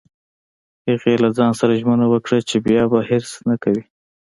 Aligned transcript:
هغې 0.87 1.13
له 1.23 1.29
ځان 1.37 1.51
سره 1.59 1.79
ژمنه 1.81 2.05
وکړه 2.09 2.37
چې 2.49 2.57
بیا 2.65 2.83
به 2.91 2.99
حرص 3.09 3.31
نه 3.49 3.55
کوي 3.63 3.83